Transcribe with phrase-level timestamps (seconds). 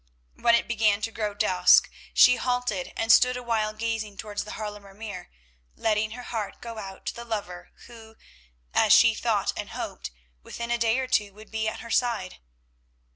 [0.33, 4.53] When it began to grow dusk, she halted and stood a while gazing towards the
[4.53, 5.29] Haarlemer Meer,
[5.75, 8.15] letting her heart go out to the lover who,
[8.73, 10.09] as she thought and hoped,
[10.41, 12.39] within a day or two would be at her side.